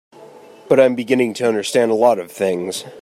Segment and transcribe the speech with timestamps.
[0.67, 2.85] But I'm beginning to understand a lot of things.